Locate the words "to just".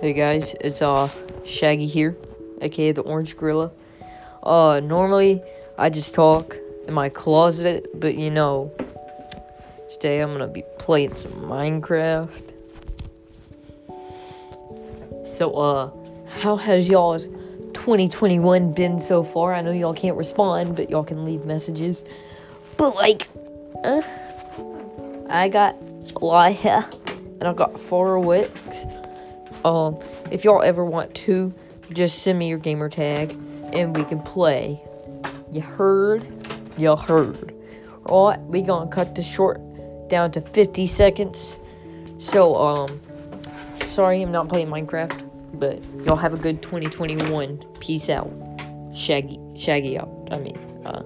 31.14-32.22